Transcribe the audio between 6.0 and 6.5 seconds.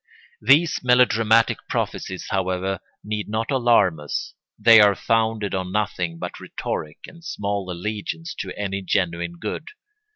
but